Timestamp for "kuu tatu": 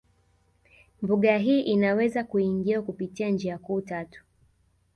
3.57-4.23